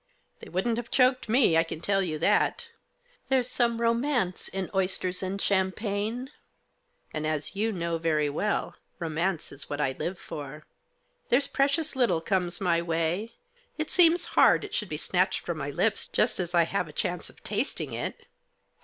[0.39, 2.69] "They wouldn't have choked me, I can tell you that.
[3.29, 6.31] There is some romance in oysters and champagne,
[7.13, 10.65] and, as you know very well, romance is what I live for.
[11.29, 13.33] There's precious little comes my way;
[13.77, 16.93] it seems hard it should be snatched from my lips just as I have a
[16.93, 18.27] chance of tasting it." Digitized by 10 THE JOSS.